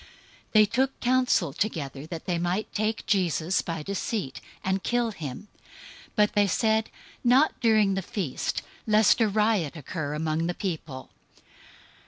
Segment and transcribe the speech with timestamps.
[0.01, 0.07] 026:004
[0.53, 5.47] They took counsel together that they might take Jesus by deceit, and kill him.
[6.07, 6.89] 026:005 But they said,
[7.23, 11.11] "Not during the feast, lest a riot occur among the people."